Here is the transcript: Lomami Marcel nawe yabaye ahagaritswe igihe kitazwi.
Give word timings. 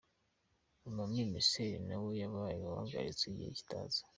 Lomami 0.81 1.21
Marcel 1.31 1.73
nawe 1.87 2.11
yabaye 2.21 2.61
ahagaritswe 2.67 3.25
igihe 3.29 3.51
kitazwi. 3.57 4.03